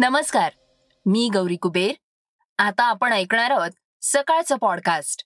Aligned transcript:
नमस्कार 0.00 0.52
मी 1.06 1.30
गौरी 1.32 1.56
कुबेर. 1.56 1.92
आता 2.58 2.84
आपण 2.84 3.12
ऐकणार 3.12 3.50
आहोत 3.50 3.70
सकाळचं 4.02 4.56
पॉडकास्ट 4.56 5.24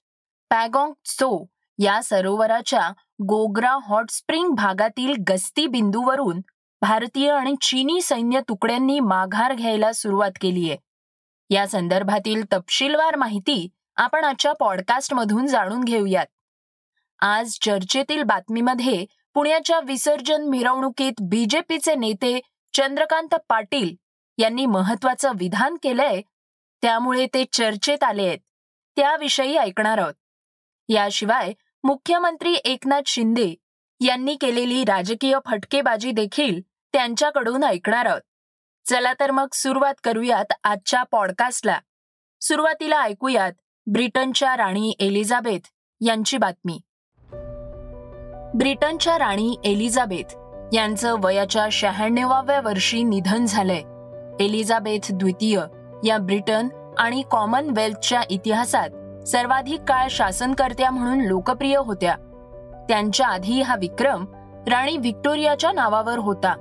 पॅगॉंग 0.51 0.93
सो 1.05 1.47
या 1.79 2.03
सरोवराच्या 2.03 2.91
गोग्रा 3.29 3.79
हॉट 3.83 4.11
स्प्रिंग 4.11 4.55
भागातील 4.55 5.15
गस्ती 5.29 5.67
बिंदूवरून 5.67 6.41
भारतीय 6.81 7.31
आणि 7.31 7.55
चीनी 7.61 8.01
सैन्य 8.01 8.41
तुकड्यांनी 8.41 9.01
माघार 9.01 9.55
घ्यायला 9.55 9.93
सुरुवात 9.93 10.31
केली 10.41 10.71
आहे. 10.71 10.79
या 11.51 11.67
संदर्भातील 11.67 12.43
तपशीलवार 12.53 13.17
माहिती 13.17 13.69
आपण 13.97 14.25
आजच्या 14.25 14.53
पॉडकास्टमधून 14.53 15.47
जाणून 15.47 15.85
घेऊयात. 15.85 16.27
आज 17.21 17.59
चर्चेतील 17.61 18.23
बातमीमध्ये 18.23 19.07
पुण्याच्या 19.35 19.81
विसर्जन 19.81 20.49
मिरवणुकीत 20.49 21.13
बीजेपीचे 21.21 21.95
नेते 21.95 22.41
चंद्रकांत 22.75 23.35
पाटील 23.49 24.02
यांनी 24.39 24.67
महत्वाचं 24.67 25.31
विधान 25.39 25.77
केलंय 25.83 26.21
त्यामुळे 26.83 27.27
ते 27.27 27.45
चर्चेत 27.53 28.03
आले 28.03 28.27
आहेत. 28.27 28.39
त्याविषयी 28.97 29.57
ऐकणार 29.57 29.99
आहोत. 29.99 30.15
याशिवाय 30.89 31.53
मुख्यमंत्री 31.85 32.55
एकनाथ 32.55 33.03
शिंदे 33.07 33.55
यांनी 34.01 34.37
केलेली 34.41 34.85
राजकीय 34.85 35.39
फटकेबाजी 35.47 36.11
देखील 36.11 36.61
त्यांच्याकडून 36.93 37.65
ऐकणार 37.65 38.07
आहोत. 38.07 38.21
चला 38.89 39.13
तर 39.21 39.31
मग 39.31 39.47
सुरुवात 39.53 39.95
करूयात 40.05 40.53
आजच्या 40.65 41.03
पॉडकास्टला. 41.03 41.81
सुरुवातीला 42.41 43.03
ऐकूयात 43.03 43.53
ब्रिटनच्या 43.87 44.57
राणी 44.57 44.95
एलिझाबेथ 44.99 45.61
यांची 46.01 46.39
बातमी. 46.39 46.81
ब्रिटनच्या 48.59 49.19
राणी 49.19 49.57
एलिझाबेथ 49.65 50.37
यांचं 50.75 51.15
वयाच्या 51.25 51.69
शहाण्णवाव्या 51.73 52.61
वर्षी 52.61 53.03
निधन 53.03 53.45
झालंय. 53.45 53.83
एलिझाबेथ 54.41 55.09
द्वितीय 55.11 55.61
या 56.05 56.19
ब्रिटन 56.19 56.69
आणि 56.99 57.23
कॉमनवेल्थच्या 57.31 58.23
इतिहासात 58.31 58.89
सर्वाधिक 59.29 59.81
काळ 59.81 60.07
शासनकर्त्या 60.11 60.91
म्हणून 60.91 61.21
लोकप्रिय 61.21 61.77
होत्या. 61.77 62.15
त्यांच्या 62.89 63.27
आधी 63.27 63.63
हा 63.63 63.77
विक्रम 63.77 64.25
राणी 64.69 64.97
व्हिक्टोरियाच्या 64.97 65.73
नावावर 65.73 66.19
होता. 66.19 66.55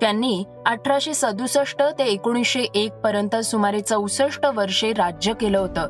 त्यांनी 0.00 0.44
अठराशे 0.66 1.14
सदुसष्ट 1.14 1.82
ते 1.98 2.04
एकोणीसशे 2.04 2.60
एक 2.60 2.92
पर्यंत 2.92 3.36
सुमारे 3.36 3.80
चौसष्ट 3.80 4.46
वर्षे 4.46 4.92
राज्य 4.92 5.32
केलं 5.32 5.58
होतं. 5.58 5.88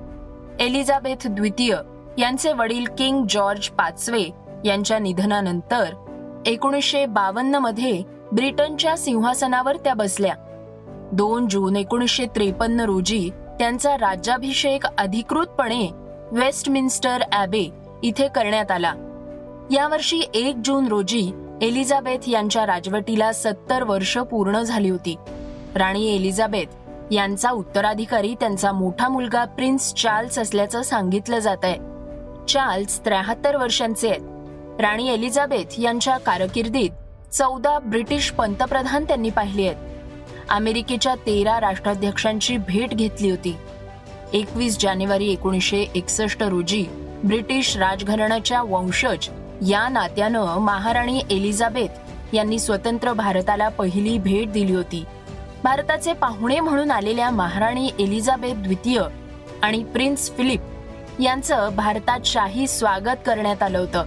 एलिझाबेथ 0.60 1.26
द्वितीय 1.26 1.76
यांचे 2.18 2.52
वडील 2.52 2.84
किंग 2.98 3.24
जॉर्ज 3.28 3.68
पाचवे 3.68 4.30
यांच्या 4.64 4.98
निधनानंतर 4.98 5.94
एकोणीसशे 6.46 7.06
बावन्नमध्ये 7.06 8.02
ब्रिटनच्या 8.32 8.96
सिंहासनावर 8.96 9.76
त्या 9.76 9.94
बसल्या. 9.94 10.34
दोन 11.12 11.46
जून 11.48 11.76
एकोणीसशे 11.76 12.26
त्रेपन्न 12.26 12.80
रोजी 12.80 13.28
त्यांचा 13.58 13.96
राज्याभिषेक 13.96 14.86
अधिकृतपणे 14.86 15.88
वेस्टमिन्स्टर 16.32 17.22
ॲबे 17.32 17.68
इथे 18.02 18.28
करण्यात 18.28 18.70
आला. 18.70 18.92
यावर्षी 19.70 20.20
एक 20.34 20.56
जून 20.64 20.88
रोजी 20.88 21.30
एलिझाबेथ 21.62 22.28
यांच्या 22.28 22.66
राजवटीला 22.66 23.32
सत्तर 23.32 23.82
वर्ष 23.82 24.16
पूर्ण 24.18 24.62
झाली 24.62 24.90
होती. 24.90 25.16
राणी 25.74 26.14
एलिझाबेथ 26.16 27.12
यांचा 27.12 27.50
उत्तराधिकारी 27.50 28.34
त्यांचा 28.34 28.72
मोठा 28.72 29.08
मुलगा 29.08 29.44
प्रिन्स 29.44 29.92
चार्ल्स 29.94 30.38
असल्याचं 30.38 30.82
सांगितलं 30.82 31.38
जात 31.38 31.64
आहे 31.64 31.78
चार्ल्स 32.48 33.00
त्र्याहत्तर 33.04 33.56
वर्षांचे 33.56 34.10
आहेत. 34.10 34.80
राणी 34.80 35.08
एलिझाबेथ 35.08 35.80
यांच्या 35.80 36.16
कारकिर्दीत 36.16 36.90
चौदा 37.32 37.78
ब्रिटिश 37.78 38.30
पंतप्रधान 38.30 39.04
त्यांनी 39.04 39.30
पाहिली 39.30 39.66
आहेत. 39.66 39.95
अमेरिकेच्या 40.50 41.14
तेरा 41.14 41.60
राष्ट्राध्यक्षांची 41.60 42.56
भेट 42.56 42.94
घेतली 42.94 43.30
होती. 43.30 43.56
एकवीस 44.32 44.78
जानेवारी 44.80 45.32
एकोणीसशे 45.32 45.86
एकसष्ट 45.94 46.42
रोजी 46.42 46.84
ब्रिटिश 47.24 47.76
राजघराण्याच्या 47.76 48.62
वंशज 48.62 49.28
या 49.68 49.88
नात्यानं 49.88 50.58
महाराणी 50.58 51.22
एलिझाबेथ 51.30 52.34
यांनी 52.34 52.58
स्वतंत्र 52.58 53.12
भारताला 53.12 53.68
पहिली 53.68 54.18
भेट 54.18 54.52
दिली 54.52 54.74
होती. 54.74 55.04
भारताचे 55.64 56.12
पाहुणे 56.12 56.60
म्हणून 56.60 56.90
आलेल्या 56.90 57.30
महाराणी 57.30 57.90
एलिझाबेथ 57.98 58.54
द्वितीय 58.54 59.02
आणि 59.62 59.84
प्रिन्स 59.84 60.30
फिलिप 60.36 60.60
यांचं 61.20 61.68
भारतात 61.76 62.20
शाही 62.24 62.66
स्वागत 62.66 63.24
करण्यात 63.26 63.62
आलं 63.62 63.78
होतं. 63.78 64.04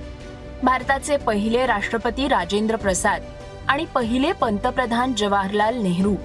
भारताचे 0.64 1.18
पहिले 1.18 1.66
राष्ट्रपती 1.66 2.28
राजेंद्र 2.28 2.76
प्रसाद 2.76 3.22
आणि 3.70 3.86
पहिले 3.86 4.32
पंतप्रधान 4.32 5.14
जवाहरलाल 5.18 5.82
नेहरू 5.82 6.16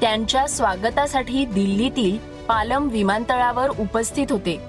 त्यांच्या 0.00 0.46
स्वागतासाठी 0.46 1.44
दिल्लीतील 1.44 2.18
पालम 2.48 2.88
विमानतळावर 2.88 3.68
उपस्थित 3.70 4.26
होते. 4.30 4.60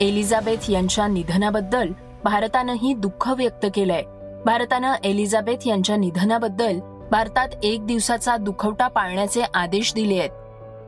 एलिझाबेथ 0.00 0.70
यांच्या 0.70 1.06
निधनाबद्दल 1.06 1.92
भारतानंही 2.24 2.94
दुःख 2.94 3.28
व्यक्त 3.28 3.66
केलंय. 3.74 4.02
भारतानं 4.44 4.94
एलिझाबेथ 5.04 5.66
यांच्या 5.66 5.96
निधनाबद्दल 5.96 6.78
भारतात 7.10 7.48
एक 7.62 7.86
दिवसाचा 7.86 8.36
दुखवटा 8.36 8.88
पाळण्याचे 8.88 9.42
आदेश 9.54 9.94
दिले 9.94 10.18
आहेत. 10.18 10.30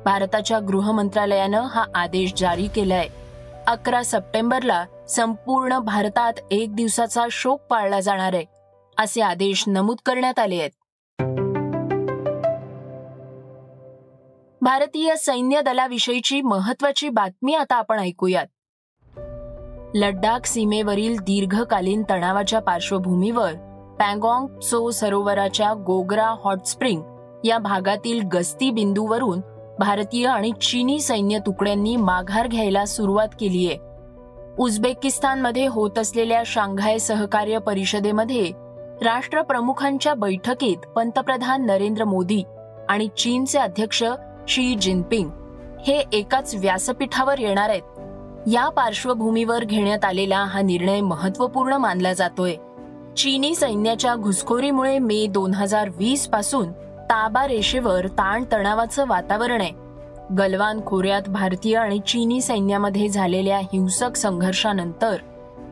भारताच्या 0.05 0.59
गृह 0.59 0.91
मंत्रालयानं 0.91 1.61
हा 1.61 1.85
आदेश 1.95 2.33
जारी 2.37 2.67
केलाय. 2.67 3.09
अकरा 3.67 4.03
सप्टेंबरला 4.03 4.85
संपूर्ण 5.09 5.79
भारतात 5.79 6.33
एक 6.51 6.75
दिवसाचा 6.75 7.25
शोक 7.31 7.61
पाळला 7.61 8.01
जाणार 8.01 8.35
आहे 8.35 8.45
असे 8.99 9.21
आदेश 9.21 9.65
नमूद 9.67 9.97
करण्यात 10.07 10.39
आले 10.39 10.57
आहेत. 10.57 10.71
भारतीय 14.63 15.17
सैन्य 15.17 15.61
दलाविषयीची 15.63 16.43
महत्वाची 16.43 17.09
बातमी 17.09 17.55
आता 17.55 17.75
आपण 17.75 17.99
ऐकूयात. 17.99 18.47
लडाख 19.95 20.47
सीमेवरील 20.47 21.17
दीर्घकालीन 21.17 22.03
तणावाच्या 22.11 22.61
पार्श्वभूमीवर 22.61 23.55
पँगॉंग 23.99 24.61
सो 24.61 24.91
सरोवराच्या 24.91 25.73
गोग्रा 25.75 26.35
हॉट 26.45 26.65
स्प्रिंग 26.67 27.03
या 27.45 27.59
भागातील 27.59 28.23
गस्ती 28.33 28.71
बिंदूवरून 28.71 29.41
भारतीय 29.79 30.27
आणि 30.27 30.53
चीनी 30.63 31.01
सैन्य 31.01 31.39
तुकड्यांनी 31.39 31.97
माघार 31.97 32.47
घ्यायला 32.47 32.85
सुरुवात 32.85 33.29
केलीय 33.41 33.77
उझबेकिस्तानमध्ये 34.59 35.67
होत 35.67 35.99
असलेल्या 35.99 36.43
शांघाय 36.47 36.99
सहकार्य 36.99 37.59
परिषदेमध्ये 37.59 38.51
राष्ट्रप्रमुखांच्या 39.03 40.15
बैठकीत 40.15 40.77
पंतप्रधान 40.77 41.67
नरेंद्र 41.67 42.05
मोदी 42.05 42.43
आणि 42.89 43.09
चीनचे 43.09 43.59
अध्यक्ष 43.59 44.03
शी 44.49 44.75
जिनपिंग 44.75 45.31
हे 45.87 46.05
एकाच 46.13 46.55
व्यासपीठावर 46.55 47.39
येणार 47.39 47.69
आहेत. 47.69 47.83
या 48.47 48.69
पार्श्वभूमीवर 48.69 49.65
घेण्यात 49.65 50.05
आलेला 50.05 50.45
हा 50.45 50.61
निर्णय 50.61 51.01
महत्त्वपूर्ण 51.01 51.73
मानला 51.73 52.13
जातोय. 52.13 52.55
चीनी 53.17 53.55
सैन्याच्या 53.55 54.15
घुसखोरीमुळे 54.15 54.99
मे 54.99 55.27
दोन 55.27 55.55
हजार 55.55 55.89
वीसपासून 55.89 56.73
ताबा 57.11 57.47
रेषेवर 57.47 58.07
ताणतणावाचं 58.07 59.05
वातावरण 59.09 59.61
आहे. 59.61 59.71
गलवान 60.39 60.81
खोऱ्यात 60.87 61.23
भारतीय 61.29 61.77
आणि 61.77 61.99
चीनी 61.99 62.41
सैन्यामध्ये 62.41 63.09
झालेल्या 63.09 63.59
हिंसक 63.59 64.17
संघर्षानंतर 64.17 65.17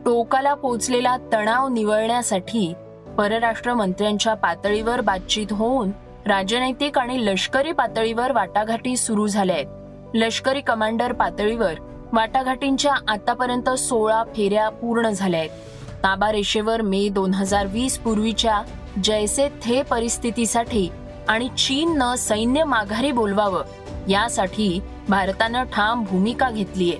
टोकाला 0.05 0.53
पोचलेला 0.53 1.17
तणाव 1.33 1.67
निवळण्यासाठी 1.67 2.73
परराष्ट्र 3.17 3.73
मंत्र्यांच्या 3.73 4.33
पातळीवर 4.33 5.01
बातचीत 5.01 5.47
होऊन 5.51 5.91
राजनैतिक 6.27 6.97
आणि 6.97 7.25
लष्करी 7.25 7.71
पातळीवर 7.71 8.31
वाटाघाटी 8.31 8.97
सुरू 8.97 9.27
झाल्या 9.27 9.55
आहेत. 9.55 9.67
लष्करी 10.13 10.61
कमांडर 10.61 11.11
पातळीवर 11.11 11.73
वाटाघाटींच्या 12.13 12.93
आतापर्यंत 13.07 13.69
सोळा 13.69 14.23
फेऱ्या 14.35 14.69
पूर्ण 14.69 15.09
झाल्या 15.09 15.39
आहेत. 15.39 15.49
ताबा 16.03 16.31
रेषेवर 16.31 16.81
मे 16.81 17.07
दोन 17.09 17.33
हजार 17.33 17.65
वीस 17.65 17.97
पूर्वीच्या 17.97 18.61
जैसे 19.03 19.47
थे 19.63 19.81
परिस्थितीसाठी 19.81 20.89
आणि 21.27 21.47
चीननं 21.57 22.15
सैन्य 22.15 22.63
माघारी 22.63 23.11
बोलवावं 23.11 23.63
यासाठी 24.09 24.79
भारतानं 25.09 25.63
ठाम 25.63 26.03
भूमिका 26.03 26.49
घेतलीय 26.49 26.95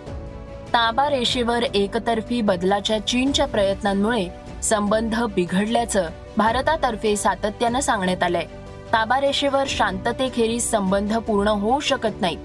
ताबा 0.74 1.10
रेषेवर 1.10 1.64
एकतर्फी 1.64 2.42
बदलाच्या 2.42 3.00
चीनच्या 3.08 3.48
प्रयत्नांमुळे 3.48 4.28
संबंध 4.64 5.24
बिघडल्याचं 5.36 6.10
भारतातर्फे 6.38 7.16
सातत्यानं 7.16 7.80
सांगण्यात 7.80 8.24
आलंय. 8.24 8.46
ताबारेषेवर 8.94 9.64
शांततेखेरीज 9.68 10.64
संबंध 10.72 11.18
पूर्ण 11.18 11.48
होऊ 11.48 11.80
शकत 11.80 12.22
नाहीत. 12.22 12.38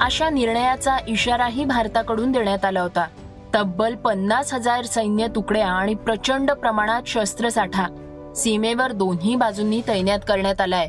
अशा 0.00 0.30
निर्णयाचा 0.30 0.96
इशाराही 1.08 1.64
भारताकडून 1.64 2.32
देण्यात 2.32 2.64
आला 2.64 2.80
होता. 2.80 3.06
तब्बल 3.54 3.94
पन्नास 3.94 4.54
हजार 4.54 4.84
सैन्य 4.84 5.26
तुकड्या 5.34 5.68
आणि 5.68 5.94
प्रचंड 5.94 6.50
प्रमाणात 6.50 7.02
शस्त्रसाठा 7.06 7.86
सीमेवर 8.36 8.92
दोन्ही 8.92 9.36
बाजूंनी 9.36 9.80
तैनात 9.88 10.18
करण्यात 10.28 10.60
आलाय. 10.60 10.88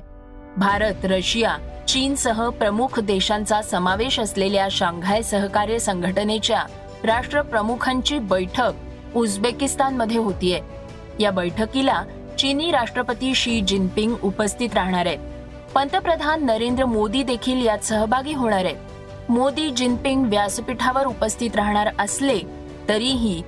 भारत 0.57 1.06
रशिया 1.06 1.57
चीनसह 1.88 2.50
प्रमुख 2.50 3.00
देशांचा 3.00 3.62
समावेश 3.62 4.19
असलेल्या 4.19 4.68
शांघाय 4.71 5.21
सहकार्य 5.21 5.80
संघटनेच्या 5.80 6.63
राष्ट्रप्रमुखांची 7.04 8.19
बैठक 8.19 8.71
उझबेकिस्तानमध्ये 9.16 10.18
होतीये. 10.18 10.59
या 11.19 11.31
बैठकीला 11.31 12.01
चीनी 12.44 12.72
राष्ट्रपती 12.72 13.36
शी 13.36 13.62
जिनपिंग 13.62 14.16
उपस्थित 14.24 14.69
राहणार 14.74 15.06
आहेत. 15.06 15.19
पंतप्रधान 15.75 16.45
नरेंद्र 16.45 16.86
मोदी 16.86 17.24
देखील 17.24 17.66
यात 17.66 17.78
सहभागी 17.78 18.34
होणार 18.34 18.66
आहेत. 18.66 19.31
मोदी 19.31 19.69
जिनपिंग 19.69 20.25
व्यासपीठावर 20.25 21.06
उपस्थित 21.06 21.56
राहणार 21.56 21.90
असले 22.00 22.40
तरीही 22.90 23.42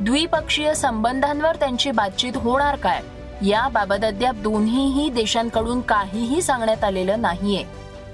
द्विपक्षीय 0.00 0.74
संबंधांवर 0.74 1.56
त्यांची 1.56 1.90
बातचीत 1.90 2.36
होणार 2.36 2.76
काय 2.76 3.02
याबाबत 3.48 4.04
अद्याप 4.04 4.34
दोन्हीही 4.34 5.10
देशांकडून 5.10 5.80
काहीही 5.80 6.42
सांगण्यात 6.42 6.84
आलेलं 6.84 7.20
नाहीये. 7.20 7.64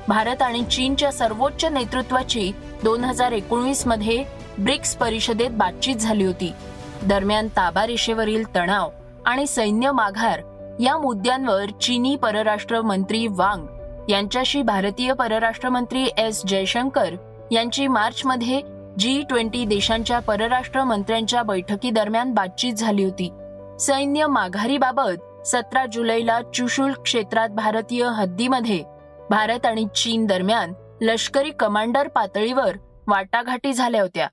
भारत 0.08 0.42
आणि 0.42 0.64
चीनच्या 0.64 1.12
सर्वोच्च 1.12 1.64
नेतृत्वाची 1.64 2.50
दोन 2.84 3.04
हजार 3.04 3.32
एकोणीसमध्ये 3.32 4.24
ब्रिक्स 4.58 4.96
परिषदेत 4.96 5.50
बातचीत 5.50 5.96
झाली 5.96 6.24
होती. 6.24 6.52
दरम्यान 7.02 7.48
ताबा 7.48 7.86
रेषेवरील 7.86 8.54
तणाव 8.54 8.90
आणि 9.26 9.46
सैन्य 9.46 9.92
माघार 9.92 10.40
या 10.80 10.98
मुद्द्यांवर 10.98 11.70
चीनी 11.82 12.16
परराष्ट्र 12.16 12.80
मंत्री 12.82 13.26
वांग 13.30 13.66
यांच्याशी 14.08 14.62
भारतीय 14.62 15.12
परराष्ट्र 15.12 15.68
मंत्री 15.68 16.08
एस 16.18 16.42
जयशंकर 16.46 17.14
यांची 17.52 17.86
मार्चमध्ये 17.86 18.60
जी 18.98 19.22
ट्वेंटी 19.28 19.64
देशांच्या 19.64 20.18
परराष्ट्र 20.18 20.84
मंत्र्यांच्या 20.84 21.42
बैठकीदरम्यान 21.42 22.34
बातचीत 22.34 22.74
झाली 22.74 23.04
होती. 23.04 23.30
सैन्य 23.80 24.26
माघारीबाबत 24.26 25.46
सतरा 25.46 25.86
जुलैला 25.92 26.40
चुशुल 26.54 26.92
क्षेत्रात 26.92 27.48
भारतीय 27.48 28.04
हद्दीमध्ये 28.04 28.82
भारत 29.30 29.66
आणि 29.66 29.86
चीन 29.94 30.26
दरम्यान 30.26 30.72
लष्करी 31.00 31.50
कमांडर 31.50 32.08
पातळीवर 32.08 32.76
वाटाघाटी 33.06 33.72
झाल्या 33.72 34.02
होत्या. 34.02 34.28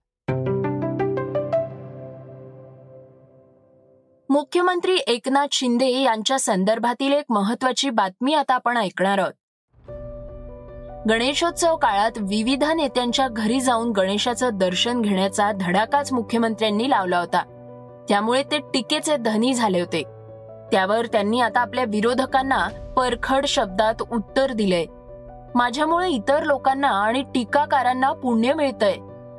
मुख्यमंत्री 4.31 4.97
एकनाथ 5.07 5.47
शिंदे 5.51 5.87
यांच्या 5.87 6.39
संदर्भातील 6.39 7.13
एक 7.13 7.25
महत्वाची 7.29 7.89
बातमी 7.89 8.33
आता 8.33 8.53
आपण 8.53 8.77
ऐकणार 8.77 9.17
आहोत. 9.17 9.33
गणेशोत्सव 11.09 11.75
काळात 11.75 12.11
विविध 12.17 12.63
नेत्यांच्या 12.63 13.27
घरी 13.27 13.61
जाऊन 13.61 13.91
गणेशाचं 13.91 14.49
दर्शन 14.53 15.01
घेण्याचा 15.01 15.51
धडाकाच 15.51 16.13
मुख्यमंत्र्यांनी 16.13 16.89
लावला 16.89 17.19
होता. 17.19 17.41
त्यामुळे 18.09 18.43
ते 18.43 18.57
टीकेचे 18.57 19.17
धनी 19.17 19.53
झाले 19.53 19.79
होते. 19.79 20.03
त्यावर 20.71 21.05
त्यांनी 21.05 21.41
आता 21.41 21.59
आपल्या 21.59 21.83
विरोधकांना 21.87 22.93
परखड 22.97 23.45
शब्दात 23.45 24.01
उत्तर 24.11 24.51
दिलंय. 24.51 24.85
माझ्यामुळे 25.55 26.09
इतर 26.09 26.43
लोकांना 26.43 26.89
आणि 26.89 27.21
टीकाकारांना 27.21 28.13
पुण्य 28.13 28.53
मिळतंय 28.53 28.95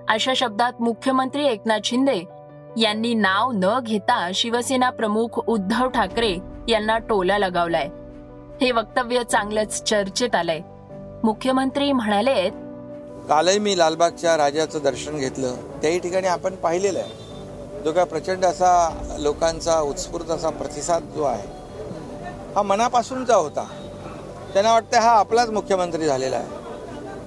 अशा 0.08 0.32
शब्दात 0.36 0.82
मुख्यमंत्री 0.82 1.46
एकनाथ 1.46 1.78
शिंदे 1.84 2.41
यांनी 2.76 3.14
नाव 3.14 3.50
न 3.54 3.80
घेता 3.80 4.30
शिवसेना 4.34 4.90
प्रमुख 4.90 5.38
उद्धव 5.46 5.88
ठाकरे 5.88 6.36
यांना 6.68 6.98
टोला 6.98 7.38
लगावलाय. 7.38 7.88
हे 8.60 8.70
वक्तव्य 8.70 9.22
चांगलंच 9.24 9.82
चर्चेत 9.82 10.34
आलंय. 10.34 10.60
मुख्यमंत्री 11.24 11.92
म्हणाले 11.92 12.48
कालही 13.28 13.58
मी 13.58 13.78
लालबागच्या 13.78 14.36
राजाचं 14.36 14.78
दर्शन 14.84 15.18
घेतलं. 15.18 15.54
त्याही 15.82 15.98
ठिकाणी 15.98 16.26
आपण 16.26 16.54
पाहिलेलं 16.54 16.98
आहे. 16.98 17.82
जो 17.84 17.92
काय 17.92 18.04
प्रचंड 18.04 18.44
असा 18.44 18.72
लोकांचा 19.18 19.80
उत्स्फूर्त 19.80 20.30
असा 20.30 20.50
प्रतिसाद 20.50 21.02
जो 21.02 21.24
आहे 21.24 21.48
हा 22.56 22.62
मनापासूनचा 22.62 23.34
होता. 23.34 23.66
त्यांना 24.52 24.72
वाटतं 24.72 24.98
हा 24.98 25.10
आपलाच 25.10 25.50
मुख्यमंत्री 25.50 26.04
झालेला 26.04 26.36
आहे. 26.36 26.48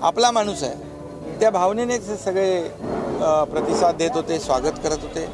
आपला 0.01 0.31
माणूस 0.31 0.63
आहे. 0.63 1.39
त्या 1.39 1.49
भावनेनेच 1.49 2.09
हे 2.09 2.17
सगळे 2.17 2.67
प्रतिसाद 3.21 3.95
देत 3.95 4.11
होते 4.13 4.39
स्वागत 4.39 4.79
करत 4.83 5.03
होते. 5.03 5.25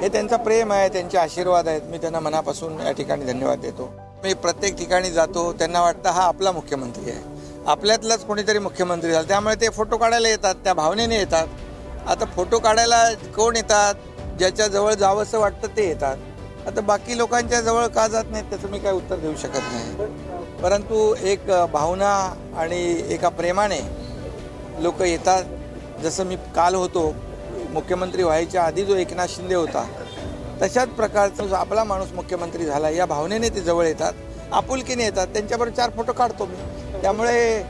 हे 0.00 0.08
त्यांचा 0.08 0.36
प्रेम 0.36 0.72
आहे 0.72 0.88
त्यांचे 0.88 1.18
आशीर्वाद 1.18 1.68
आहेत. 1.68 1.82
मी 1.90 1.98
त्यांना 1.98 2.20
मनापासून 2.20 2.80
या 2.80 2.92
ठिकाणी 2.92 3.24
धन्यवाद 3.24 3.58
देतो. 3.58 3.90
मी 4.24 4.32
प्रत्येक 4.34 4.76
ठिकाणी 4.78 5.10
जातो 5.10 5.52
त्यांना 5.52 5.80
वाटतं 5.82 6.08
हा 6.08 6.22
आपला 6.22 6.52
मुख्यमंत्री 6.52 7.10
आहे. 7.10 7.20
आपल्यातलाच 7.66 8.24
कोणीतरी 8.24 8.58
मुख्यमंत्री 8.58 9.10
झाला. 9.10 9.28
त्यामुळे 9.28 9.54
ते 9.54 9.68
फोटो 9.68 9.96
काढायला 9.96 10.28
येतात 10.28 10.54
त्या 10.54 10.74
भावनेने 10.74 11.18
येतात. 11.18 11.46
आता 12.08 12.24
फोटो 12.24 12.58
काढायला 12.58 13.02
कोण 13.36 13.56
येतात? 13.56 13.94
ज्याच्याजवळ 14.38 14.92
जावंसं 14.94 15.38
वाटतं 15.38 15.76
ते 15.76 15.86
येतात. 15.88 16.16
आता 16.66 16.80
बाकी 16.80 17.18
लोकांच्या 17.18 17.60
जवळ 17.60 17.86
का 17.86 18.06
जात 18.08 18.24
नाहीत 18.30 18.44
त्याचं 18.44 18.68
मी 18.68 18.78
काय 18.78 18.92
उत्तर 18.92 19.16
देऊ 19.16 19.34
शकत 19.34 19.72
नाही. 19.72 20.06
परंतु 20.62 21.14
एक 21.22 21.50
भावना 21.72 22.12
आणि 22.56 22.82
एका 23.08 23.28
प्रेमाने 23.28 23.80
लोक 24.78 25.02
येतात. 25.02 25.44
जसं 26.02 26.24
मी 26.26 26.36
काल 26.54 26.74
होतो 26.74 27.14
मुख्यमंत्री 27.72 28.22
व्हायच्या 28.22 28.62
आधी 28.62 28.84
जो 28.84 28.96
एकनाथ 28.96 29.28
शिंदे 29.28 29.54
होता 29.54 29.84
तशाच 30.62 30.88
प्रकारचा 30.96 31.46
जो 31.46 31.54
आपला 31.54 31.84
माणूस 31.84 32.12
मुख्यमंत्री 32.12 32.64
झाला 32.64 32.90
या 32.90 33.06
भावनेने 33.06 33.48
ते 33.48 33.60
जवळ 33.60 33.86
येतात 33.86 34.12
आपुलकीने 34.52 35.04
येतात. 35.04 35.26
त्यांच्याबरोबर 35.26 35.76
चार 35.76 35.90
फोटो 35.96 36.12
काढतो 36.12 36.46
मी. 36.46 36.56
त्यामुळे 37.02 37.64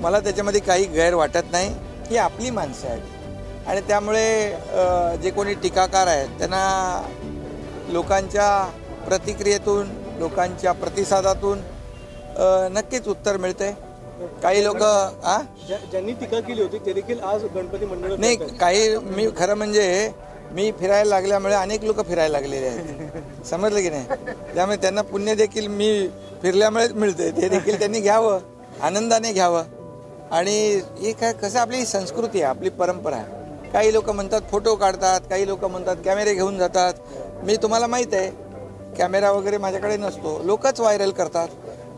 मला 0.00 0.20
त्याच्यामध्ये 0.20 0.60
काही 0.60 0.84
गैर 0.94 1.14
वाटत 1.14 1.52
नाही. 1.52 1.68
ही 2.08 2.16
आपली 2.16 2.50
माणसं 2.50 2.88
आहेत. 2.88 3.68
आणि 3.68 3.80
त्यामुळे 3.88 5.18
जे 5.22 5.30
कोणी 5.30 5.54
टीकाकार 5.62 6.06
आहेत 6.06 6.28
त्यांना 6.38 7.02
लोकांच्या 7.88 8.48
प्रतिक्रियेतून 9.06 9.88
लोकांच्या 10.18 10.72
प्रतिसादातून 10.72 11.60
नक्कीच 12.72 13.08
उत्तर 13.08 13.36
मिळते 13.36 13.70
काही 14.42 14.64
लोक 14.64 14.76
ज्यांनी 15.90 16.12
टीका 16.12 16.40
केली 16.40 16.62
होती 16.62 16.78
ते 16.86 16.92
देखील 16.92 17.20
आज 17.22 17.44
गणपती 17.54 17.86
मंडळ 17.86 18.14
नाही 18.18 18.36
काही 18.60 18.96
मी 19.06 19.26
खरं 19.36 19.54
म्हणजे 19.54 20.10
मी 20.52 20.70
फिरायला 20.80 21.08
लागल्यामुळे 21.10 21.54
अनेक 21.54 21.84
लोक 21.84 22.00
फिरायला 22.06 22.32
लागलेले 22.32 22.66
आहेत. 22.66 23.44
समजलं 23.46 23.80
की 23.80 23.90
नाही? 23.90 24.04
त्यामुळे 24.54 24.76
त्यांना 24.76 25.02
पुण्य 25.02 25.34
देखील 25.34 25.66
मी 25.68 26.08
फिरल्यामुळेच 26.42 26.92
मिळते 26.92 27.30
ते 27.30 27.48
देखील 27.48 27.78
त्यांनी 27.78 28.00
घ्यावं 28.00 28.38
आनंदाने 28.82 29.32
घ्यावं. 29.32 29.62
आणि 30.32 30.56
हे 31.00 31.12
काय 31.12 31.32
कसं 31.32 31.58
आपली 31.58 31.84
संस्कृती 31.86 32.42
आहे 32.42 32.48
आपली 32.50 32.68
परंपरा 32.70 33.16
आहे. 33.16 33.42
काही 33.72 33.92
लोक 33.92 34.10
म्हणतात 34.10 34.40
फोटो 34.50 34.74
काढतात 34.74 35.20
काही 35.30 35.46
लोक 35.46 35.64
म्हणतात 35.64 35.96
कॅमेरे 36.04 36.34
घेऊन 36.34 36.58
जातात. 36.58 36.94
मी 37.44 37.56
तुम्हाला 37.56 37.86
माहीत 37.86 38.14
आहे 38.14 38.30
कॅमेरा 38.98 39.30
वगैरे 39.32 39.58
माझ्याकडे 39.58 39.96
नसतो. 39.96 40.40
लोकच 40.44 40.80
व्हायरल 40.80 41.10
करतात. 41.10 41.48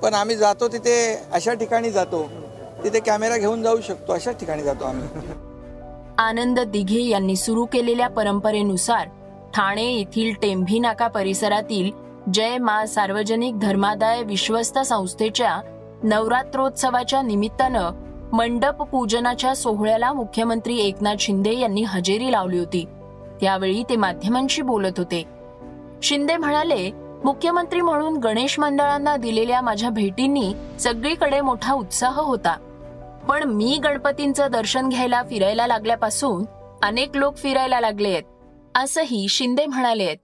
पण 0.02 0.14
आम्ही 0.14 0.36
जातो 0.36 0.68
तिथे 0.68 0.96
अशा 1.32 1.54
ठिकाणी 1.54 1.90
जातो. 1.90 2.30
तिथे 2.84 3.00
कॅमेरा 3.00 3.36
घेऊन 3.36 3.62
जाऊ 3.62 3.80
शकतो 3.80 4.12
अशा 4.12 4.30
ठिकाणी 4.30 4.62
जातो 4.62 4.84
आम्ही. 4.84 5.08
आनंद 6.18 6.60
दिघे 6.60 7.00
यांनी 7.00 7.36
सुरू 7.36 7.64
केलेल्या 7.64 8.08
परंपरेनुसार 8.08 9.08
ठाणे 9.54 9.84
येथील 9.84 10.32
टेंभी 10.42 10.78
नाका 10.78 11.06
परिसरातील 11.06 11.90
जय 12.32 12.58
मा 12.58 12.86
सार्वजनिक 12.86 13.58
धर्मादाय 13.60 14.22
विश्वस्त 14.22 14.78
संस्थेच्या 14.78 15.60
नवरात्रोत्सवाच्या 16.02 17.22
निमित्तानं 17.22 17.90
मंडप 18.32 18.82
पूजनाच्या 18.82 19.54
सोहळ्याला 19.54 20.12
मुख्यमंत्री 20.12 20.78
एकनाथ 20.78 21.16
शिंदे 21.20 21.58
यांनी 21.58 21.82
हजेरी 21.82 22.32
लावली 22.32 22.58
होती. 22.58 22.84
त्यावेळी 23.40 23.82
ते 23.82 23.96
माध्यमांशी 23.96 24.62
बोलत 24.62 24.98
होते. 24.98 25.22
शिंदे 26.02 26.36
म्हणाले 26.36 26.90
मुख्यमंत्री 27.26 27.80
म्हणून 27.80 28.16
गणेश 28.16 28.58
मंडळांना 28.58 29.16
दिलेल्या 29.16 29.60
माझ्या 29.60 29.88
भेटींनी 29.90 30.52
सगळीकडे 30.80 31.40
मोठा 31.40 31.72
उत्साह 31.72 32.20
होता. 32.20 32.54
पण 33.28 33.42
मी 33.42 33.78
गणपतींचं 33.84 34.50
दर्शन 34.50 34.88
घ्यायला 34.88 35.22
फिरायला 35.22 35.66
लागल्यापासून 35.66 36.44
अनेक 36.82 37.16
लोक 37.16 37.36
फिरायला 37.36 37.80
लागले 37.80 38.08
आहेत 38.08 38.78
असंही 38.78 39.26
शिंदे 39.28 39.66
म्हणाले 39.66 40.04
आहेत 40.04 40.16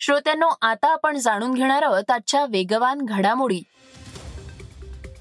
श्रोत्यांनो 0.00 0.48
आता 0.62 0.92
आपण 0.92 1.16
जाणून 1.18 1.54
घेणार 1.54 1.82
आहोत 1.82 2.10
आजच्या 2.10 2.44
वेगवान 2.44 3.00
घडामोडी. 3.04 3.60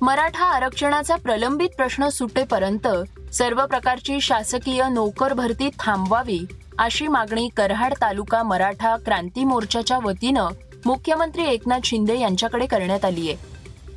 मराठा 0.02 0.46
आरक्षणाचा 0.46 1.16
प्रलंबित 1.16 1.70
प्रश्न 1.78 2.10
सुटेपर्यंत 2.10 2.88
सर्व 3.34 3.66
प्रकारची 3.66 4.22
शासकीय 4.22 4.84
नोकर 4.90 5.34
भरती 5.34 5.70
थांबवावी 5.80 6.40
अशी 6.80 7.08
मागणी 7.08 7.50
कराड 7.58 7.94
तालुका 8.02 8.44
मराठा 8.44 8.96
क्रांती 8.96 9.44
मोर्चाच्या 9.44 10.00
वतीनं 10.04 10.48
मुख्यमंत्री 10.86 11.46
एकनाथ 11.46 11.80
शिंदे 11.84 12.20
यांच्याकडे 12.20 12.66
करण्यात 12.66 13.06
आली 13.06 13.30
आहे. 13.30 13.38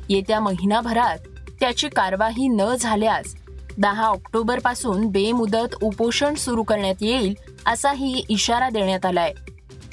येत्या 0.09 0.39
महिनाभरात 0.39 1.17
त्याची 1.59 1.89
कारवाई 1.89 2.47
न 2.47 2.75
झाल्यास 2.75 3.35
दहा 3.77 4.05
ऑक्टोबरपासून 4.05 5.07
बेमुदत 5.07 5.75
उपोषण 5.81 6.35
सुरू 6.35 6.63
करण्यात 6.63 6.95
येईल 7.01 7.35
असाही 7.65 8.25
इशारा 8.29 8.69
देण्यात 8.69 9.05
आलाय. 9.05 9.33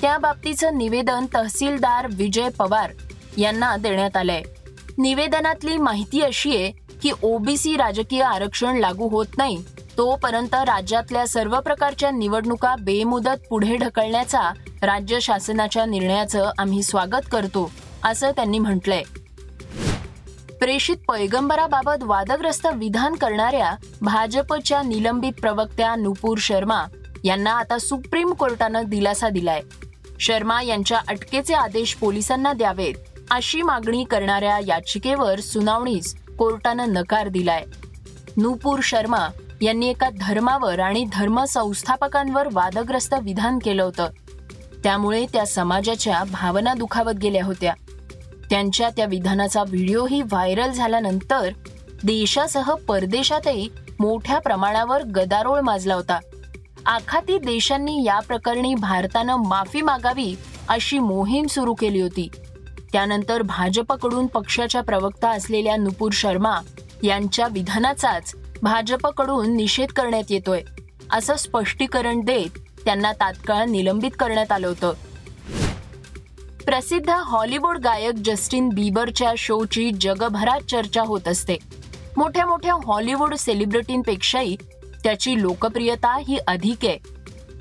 त्या 0.01 0.19
बाबतीचं 0.19 0.79
निवेदन 0.79 1.27
तहसीलदार 1.35 2.07
विजय 2.13 2.49
पवार 2.49 2.91
यांना 3.37 3.77
देण्यात 3.77 4.17
आलंय. 4.17 4.43
निवेदनातली 4.99 5.77
माहिती 5.77 6.21
अशी 6.21 6.57
आहे 6.57 6.71
की 7.03 7.11
ओबीसी 7.23 7.77
राजकीय 7.77 8.23
आरक्षण 8.23 8.77
लागू 8.77 9.09
होत 9.09 9.27
नाही. 9.39 9.57
तोपर्यंत 9.99 10.55
राज्यातल्या 10.55 11.27
सर्व 11.27 11.61
प्रकारच्या 11.61 12.11
निवडणुका 12.11 12.75
बेमुदत 12.81 13.47
पुढे 13.51 13.77
ढकलण्याचा 13.77 14.53
राज्य 14.83 15.21
शासनाच्या 15.21 15.85
निर्णयाचं 15.85 16.51
आम्ही 16.59 16.83
स्वागत 16.83 17.29
करतो 17.33 17.71
असं 18.05 18.31
त्यांनी 18.31 18.59
म्हटलंय. 18.59 19.03
प्रेषित 20.61 20.97
पैगंबराबाबत 21.09 22.03
वादग्रस्त 22.03 22.67
विधान 22.75 23.15
करणाऱ्या 23.15 23.75
भाजपच्या 24.03 24.83
निलंबित 24.83 25.33
प्रवक्त्या 25.41 25.95
नुपूर 25.97 26.39
शर्मा 26.41 26.85
यांना 27.25 27.53
आता 27.53 27.79
सुप्रीम 27.79 28.33
कोर्टानं 28.33 28.83
दिलासा 28.87 29.29
दिलाय. 29.29 29.61
शर्मा 30.21 30.63
यांच्या 30.63 30.99
अटकेचे 31.09 31.55
आदेश 31.55 31.95
पोलिसांना 31.95 32.53
द्यावेत. 32.53 32.95
अशी 33.31 33.63
मागणी 33.63 34.05
करणाऱ्या 34.05 34.59
याचिकेवर 34.67 35.41
सुनावणीस 35.41 36.15
कोर्टानं 36.39 36.93
नकार 36.93 37.29
दिलाय. 37.29 37.65
नूपूर 38.37 38.81
शर्मा 38.83 39.29
यांनी 39.63 39.89
एका 39.89 40.09
धर्मावर 40.21 40.81
आणि 40.81 41.05
धर्म 41.13 41.45
संस्थापकांवर 41.45 42.49
वादग्रस्त 42.53 43.15
विधान 43.23 43.59
केलं 43.59 43.83
होतं. 43.83 44.07
त्यामुळे 44.83 45.27
त्या 45.33 45.47
समाजाच्या 45.47 46.25
भावना 46.25 46.75
दुखावत 46.75 47.13
गेल्या 47.13 47.45
होत्या. 47.45 47.75
त्यांच्या 48.51 48.91
त्या 48.91 49.07
विधानाचा 49.07 49.63
व्हिडिओही 49.63 50.23
व्हायरल 50.23 50.71
झाल्यानंतर 50.71 51.49
देशासह 52.05 52.75
परदेशातही 52.89 53.69
मोठ्या 54.01 54.39
प्रमाणावर 54.39 55.03
गदारोळ 55.03 55.61
माजला 55.61 55.95
होता. 55.95 56.19
आखाती 56.87 57.39
देशांनी 57.39 58.05
या 58.05 58.21
प्रकरणी 58.21 58.75
भारतानं 58.75 59.37
माफी 59.37 59.83
मागावी 59.83 60.37
अशी 60.69 60.99
मोहीम 60.99 61.47
सुरू 61.47 61.75
केली 61.75 62.01
होती. 62.01 62.29
त्यानंतर 62.93 63.43
भाजपकडून 63.43 64.27
पक्षाच्या 64.27 64.81
प्रवक्ता 64.81 65.31
असलेल्या 65.31 65.77
नुपूर 65.77 66.11
शर्मा 66.13 66.61
यांच्या 67.03 67.49
विधानाचाच 67.53 68.35
भाजपकडून 68.63 69.57
निषेध 69.57 69.89
करण्यात 69.89 70.31
येतोय 70.31 70.63
असं 71.13 71.37
स्पष्टीकरण 71.37 72.21
देत 72.21 72.59
त्यांना 72.85 73.13
तात्काळ 73.13 73.65
निलंबित 73.65 74.11
करण्यात 74.19 74.53
आलं 74.53 74.67
होतं. 74.67 74.93
प्रसिद्ध 76.67 77.11
हॉलिवूड 77.11 77.79
गायक 77.79 78.15
जस्टिन 78.15 78.69
बिबरच्या 78.69 79.33
शोची 79.39 79.91
जगभरात 80.01 80.61
चर्चा 80.61 81.03
होत 81.03 81.29
असते. 81.29 81.57
मोठ्या 82.17 82.47
मोठ्या 82.47 82.75
हॉलिवूड 82.87 83.35
सेलिब्रिटींपेक्षाही 83.35 84.57
त्याची 85.05 85.43
लोकप्रियता 85.43 86.19
ही 86.19 86.39
अधिक 86.47 86.85
आहे. 86.85 86.99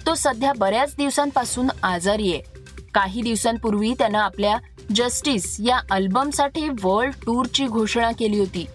तो 0.06 0.16
सध्या 0.16 0.54
बऱ्याच 0.58 0.96
दिवसांपासून 0.98 1.68
आजारी 1.84 2.34
आहे. 2.34 2.57
काही 2.98 3.22
दिवसांपूर्वी 3.22 3.94
त्यानं 3.94 4.18
आपल्या 4.18 4.58
जस्टिस 4.96 5.58
या 5.60 5.80
अल्बमसाठी 5.92 6.70
वर्ल्ड 6.84 7.13
टूरची 7.25 7.66
घोषणा 7.66 8.12
केली 8.12 8.39
होती. 8.39 8.66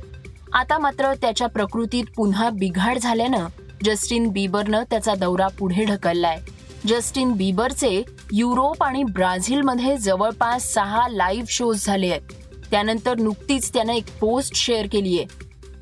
आता 0.52 0.78
मात्र 0.78 1.14
त्याच्या 1.14 1.46
प्रकृतीत 1.46 2.04
पुन्हा 2.16 2.50
बिघाड 2.50 2.98
झाल्यानं 2.98 3.46
जस्टिन 3.84 4.28
बीबरनं 4.28 4.82
त्याचा 4.90 5.14
दौरा 5.14 5.46
पुढे 5.48 5.84
ढकललाय. 5.84 6.38
जस्टिन 6.86 7.32
बीबरचे 7.32 8.02
युरोप 8.32 8.82
आणि 8.82 9.04
ब्राझीलमध्ये 9.04 9.96
जवळपास 9.96 10.72
सहा 10.72 11.08
लाईव्ह 11.08 11.46
शोज 11.48 11.86
झाले 11.86 12.10
आहेत. 12.10 12.22
त्यानंतर 12.70 13.18
नुकतीच 13.18 13.72
त्यानं 13.72 13.92
एक 13.92 14.18
पोस्ट 14.20 14.54
शेअर 14.54 14.86
केली 14.92 15.18
आहे 15.18 15.26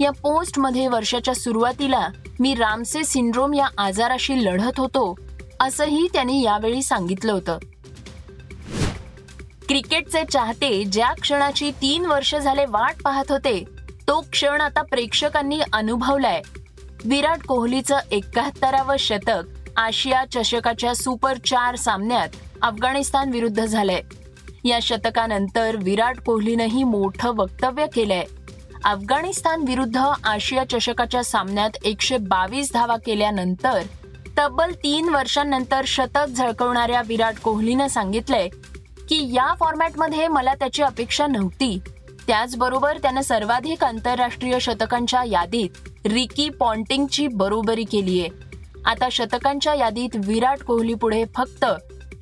या 0.01 0.11
पोस्टमध्ये 0.11 0.89
वर्षाच्या 0.89 1.35
सुरुवातीला 1.35 2.09
मी 2.41 2.55
रामसे 2.55 3.05
सिंड्रोम 3.05 3.55
या 3.55 3.67
आजाराशी 3.79 4.45
लढत 4.45 4.79
होतो 4.79 5.15
असंही 5.61 6.07
त्यांनी 6.13 6.43
यावेळी 6.43 6.83
सांगितलं 6.83 7.33
होतं. 7.33 7.59
क्रिकेटचे 9.71 10.25
चाहते 10.25 10.85
ज्या 10.85 11.13
क्षणाची 11.13 11.71
तीन 11.71 12.07
वर्ष 12.07 12.35
झाले 12.35 12.65
वाट 12.69 13.03
पाहत 13.05 13.31
होते 13.31 13.65
तो 14.09 14.21
क्षण 14.33 14.61
आता 14.61 14.83
प्रेक्षकांनी 14.83 15.61
अनुभवलाय. 15.73 16.41
विराट 17.05 17.43
कोहलीचं 17.43 17.99
एकाहत्तरावं 18.11 18.97
शतक 18.99 19.71
आशिया 19.77 20.25
चषकाच्या 20.33 20.95
सुपर 20.95 21.37
चार 21.37 21.77
सामन्यात 21.77 22.29
अफगाणिस्तान 22.63 23.31
विरुद्ध 23.31 23.65
झालंय. 23.65 24.01
या 24.65 24.79
शतकानंतर 24.83 25.77
विराट 25.77 26.19
कोहलीनंही 26.27 26.85
मोठं 26.85 27.37
वक्तव्य 27.37 27.87
केलंय. 27.95 28.25
अफगाणिस्तान 28.85 29.65
विरुद्ध 29.67 29.97
आशिया 30.25 30.65
चषकाच्या 30.71 31.25
सामन्यात 31.25 31.71
एकशे 31.85 32.17
बावीस 32.19 32.73
धावा 32.73 32.97
केल्यानंतर 32.97 33.81
तब्बल 34.39 34.73
तीन 34.73 35.09
वर्षांनंतर 35.09 35.83
शतक 35.87 36.27
झळकवणाऱ्या 36.27 37.03
विराट 37.07 37.39
कोहलीनं 37.39 37.87
सांगितलंय 37.87 38.49
की 39.11 39.35
या 39.35 39.55
फॉर्मॅटमध्ये 39.55 40.29
मला 40.29 40.55
त्याची 40.55 40.83
अपेक्षा 40.83 41.27
नव्हती. 41.27 41.79
त्याचबरोबर 42.27 42.99
त्यानं 42.99 43.21
सर्वाधिक 43.21 43.85
आंतरराष्ट्रीय 43.85 44.59
शतकांच्या 44.59 45.25
यादीत 45.25 45.89
रिकी 46.07 46.49
पॉन्टिंगची 46.49 47.29
बरोबरी 47.29 47.85
केली 47.85 48.21
आहे. 48.21 48.29
आता 48.85 49.09
शतकांच्या 49.13 49.75
यादीत 49.75 50.09
विराट 50.15 50.63
कोहली 50.63 50.95
पुढे 50.95 51.25
फक्त 51.35 51.65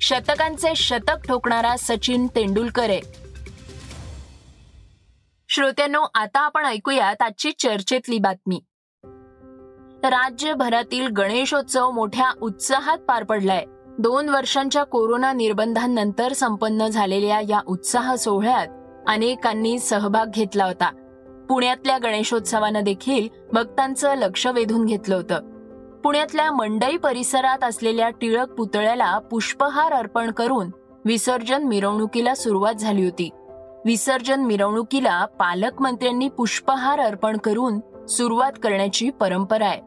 शतकांचे 0.01 0.75
शतक 0.75 1.27
ठोकणारा 1.27 1.75
सचिन 1.77 2.27
तेंडुलकर 2.27 2.89
आहे. 2.89 3.01
श्रोत्यांनो 5.49 6.01
आता 6.13 6.39
आपण 6.39 6.65
ऐकूयात 6.65 7.21
आजची 7.21 7.51
चर्चेतली 7.51 8.19
बातमी. 8.19 8.59
राज्यभरातील 10.03 11.07
गणेशोत्सव 11.07 11.91
मोठ्या 11.91 12.31
उत्साहात 12.41 12.97
पार 12.97 13.23
पडलाय. 13.23 13.65
दोन 13.99 14.29
वर्षांच्या 14.29 14.83
कोरोना 14.83 15.33
निर्बंधांनंतर 15.33 16.33
संपन्न 16.33 16.87
झालेल्या 16.87 17.41
या 17.49 17.59
उत्साह 17.67 18.15
सोहळ्यात 18.15 18.67
अनेकांनी 19.07 19.79
सहभाग 19.79 20.25
घेतला 20.33 20.65
होता. 20.65 20.89
पुण्यातल्या 21.49 21.97
गणेशोत्सवानं 21.97 22.83
देखील 22.83 23.27
भक्तांचं 23.53 24.15
लक्ष 24.15 24.47
वेधून 24.47 24.85
घेतलं 24.85 25.15
होतं. 25.15 25.39
पुण्यातल्या 26.03 26.51
मंडई 26.51 26.97
परिसरात 26.97 27.63
असलेल्या 27.63 28.09
टिळक 28.09 28.51
पुतळ्याला 28.51 29.19
पुष्पहार 29.19 29.93
अर्पण 29.93 30.31
करून 30.31 30.69
विसर्जन 31.05 31.63
मिरवणुकीला 31.63 32.35
सुरुवात 32.35 32.73
झाली 32.73 33.03
होती. 33.03 33.29
विसर्जन 33.85 34.41
मिरवणुकीला 34.41 35.25
पालकमंत्र्यांनी 35.25 36.27
पुष्पहार 36.27 36.99
अर्पण 36.99 37.37
करून 37.37 38.05
सुरुवात 38.05 38.51
करण्याची 38.63 39.09
परंपरा 39.09 39.67
आहे. 39.67 39.81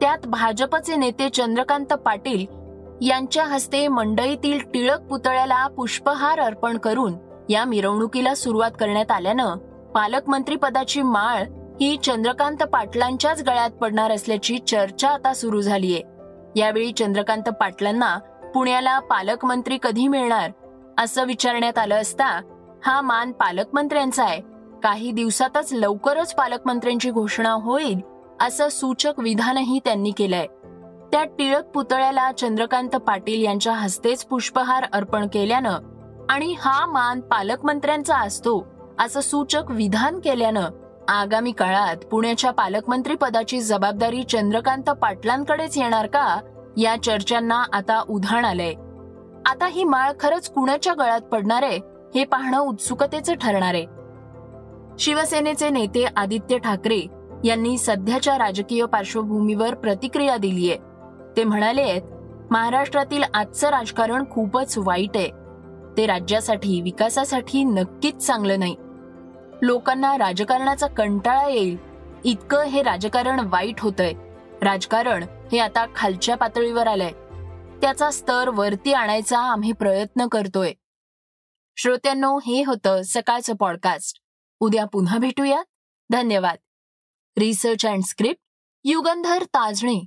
त्यात 0.00 0.26
भाजपचे 0.26 0.96
नेते 0.96 1.28
चंद्रकांत 1.28 1.92
पाटील 1.92 2.65
यांच्या 3.00 3.44
हस्ते 3.44 3.88
मंडईतील 3.88 4.58
टिळक 4.58 5.00
पुतळ्याला 5.00 5.66
पुष्पहार 5.66 6.40
अर्पण 6.40 6.78
करून 6.78 7.14
या 7.50 7.64
मिरवणुकीला 7.64 8.34
सुरुवात 8.34 8.70
करण्यात 8.80 9.10
आल्यानं 9.10 9.56
पालकमंत्री 9.94 10.56
पदाची 10.56 11.02
माळ 11.02 11.42
ही 11.80 11.96
चंद्रकांत 11.96 12.56
पाटलांच्याच 12.56 13.42
गळ्यात 13.42 13.70
पडणार 13.70 14.10
असल्याची 14.10 14.58
चर्चा 14.58 15.08
आता 15.08 15.34
सुरू 15.34 15.60
झालीय. 15.60 16.00
यावेळी 16.56 16.92
चंद्रकांत 16.92 17.42
पाटलांना 17.42 18.18
पुण्याला 18.54 18.98
पालकमंत्री 18.98 19.78
कधी 19.82 20.08
मिळणार 20.08 20.50
असं 20.98 21.24
विचारण्यात 21.24 21.78
आलं 21.78 22.00
असता 22.00 22.40
हा 22.86 23.00
मान 23.00 23.32
पालकमंत्र्यांचा 23.32 24.24
आहे. 24.24 24.42
काही 24.82 25.10
दिवसातच 25.12 25.72
लवकरच 25.72 26.34
पालकमंत्र्यांची 26.34 27.10
घोषणा 27.10 27.52
होईल 27.52 28.00
असं 28.40 28.68
सूचक 28.68 29.12
विधानही 29.18 29.78
त्यांनी 29.84 30.10
केलंय. 30.10 30.46
त्या 31.16 31.24
टिळक 31.24 31.64
पुतळ्याला 31.64 32.30
चंद्रकांत 32.32 32.96
पाटील 32.96 33.42
यांच्या 33.42 33.72
हस्तेच 33.72 34.24
पुष्पहार 34.24 34.84
अर्पण 34.92 35.26
केल्यानं 35.26 36.26
आणि 36.28 36.54
हा 36.58 36.86
मान 36.86 37.20
पालकमंत्र्यांचा 37.20 38.16
असतो 38.16 38.66
असं 38.98 39.20
सूचक 39.20 39.70
विधान 39.70 40.18
केल्यानं 40.18 40.68
आगामी 41.08 41.52
काळात 41.52 42.04
पुण्याच्या 42.10 42.50
पालकमंत्री 42.50 43.14
पदाची 43.14 43.60
जबाबदारी 43.60 44.22
चंद्रकांत 44.22 44.90
पाटलांकडेच 44.90 45.78
येणार 45.78 46.06
का 46.06 46.26
या 46.76 46.94
चर्चांना 47.02 47.62
आता 47.72 48.02
उधाण 48.08 48.44
आलंय. 48.44 48.74
आता 49.46 49.66
ही 49.66 49.84
माळ 49.84 50.12
खरंच 50.20 50.50
कुणाच्या 50.50 50.94
गळ्यात 50.94 51.20
पडणार 51.20 51.62
आहे 51.62 51.78
हे 52.14 52.24
पाहणं 52.24 52.58
उत्सुकतेचं 52.58 53.34
ठरणार. 53.34 53.74
आहे 53.74 53.86
शिवसेनेचे 54.98 55.70
नेते 55.70 56.04
आदित्य 56.16 56.58
ठाकरे 56.58 57.00
यांनी 57.44 57.76
सध्याच्या 57.78 58.36
राजकीय 58.38 58.84
पार्श्वभूमीवर 58.84 59.74
प्रतिक्रिया 59.74 60.36
दिलीय. 60.36 60.76
ते 61.36 61.44
म्हणाले 61.44 61.82
आहेत 61.82 62.02
महाराष्ट्रातील 62.50 63.22
आजचं 63.34 63.68
राजकारण 63.68 64.24
खूपच 64.30 64.78
वाईट 64.78 65.16
आहे. 65.16 65.30
ते 65.96 66.06
राज्यासाठी 66.06 66.80
विकासासाठी 66.80 67.64
नक्कीच 67.64 68.26
चांगलं 68.26 68.58
नाही. 68.58 68.76
लोकांना 69.62 70.18
राजकारणाचा 70.18 70.86
कंटाळा 70.86 71.48
येईल. 71.48 71.76
इतकं 72.24 72.62
हे 72.62 72.82
राजकारण 72.82 73.40
वाईट 73.40 73.80
होतंय. 73.80 74.12
राजकारण 74.62 75.22
हे 75.22 75.58
आता 75.58 75.86
खालच्या 75.94 76.36
पातळीवर 76.36 76.86
आलंय. 76.86 77.12
त्याचा 77.80 78.10
स्तर 78.10 78.48
वरती 78.48 78.92
आणायचा 78.92 79.38
आम्ही 79.38 79.72
प्रयत्न 79.72 80.26
करतोय. 80.26 80.72
श्रोत्यांनो 81.76 82.38
हे 82.38 82.64
होतं 82.66 83.00
सकाळचं 83.04 83.54
पॉडकास्ट 83.54 84.18
उद्या 84.60 84.84
पुन्हा 84.84 85.18
भेटूया 85.18 85.62
धन्यवाद. 86.12 86.56
Research 87.38 87.86
and 87.86 88.02
script 88.02 88.40
Yugandhar 88.84 89.44
Tajane. 89.44 90.06